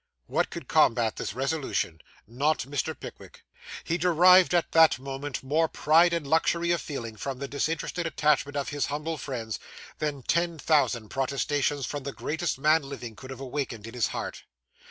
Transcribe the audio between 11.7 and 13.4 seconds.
from the greatest men living could have